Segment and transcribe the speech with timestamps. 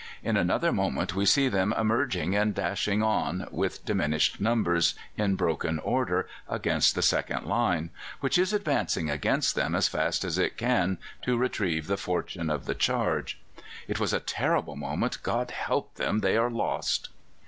[0.23, 5.77] In another moment we see them emerging and dashing on with diminished numbers, in broken
[5.77, 10.97] order, against the second line, which is advancing against them as fast as it can
[11.21, 13.39] to retrieve the fortune of the charge.
[13.87, 15.21] "It was a terrible moment.
[15.21, 16.21] God help them!
[16.21, 17.09] they are lost!